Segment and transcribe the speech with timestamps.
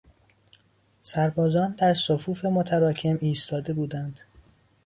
[1.01, 4.19] سربازان در صفوف متراکم ایستاده بودند.